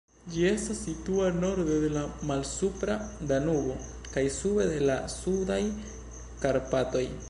Ĝi 0.35 0.45
estas 0.51 0.77
situa 0.85 1.27
norde 1.43 1.75
de 1.83 1.91
la 1.97 2.05
Malsupra 2.31 2.97
Danubo 3.33 3.77
kaj 4.17 4.27
sude 4.41 4.69
de 4.75 4.83
la 4.93 4.99
Sudaj 5.21 5.63
Karpatoj. 6.45 7.11